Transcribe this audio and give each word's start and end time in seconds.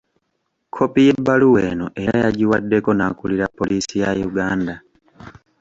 Kkopi 0.67 0.99
y'ebbaluwa 1.07 1.59
eno 1.71 1.85
era 2.03 2.15
yagiwaddeko 2.23 2.89
n'akulira 2.93 3.45
poliisi 3.57 3.93
ya 4.01 4.09
Uganda. 4.29 4.75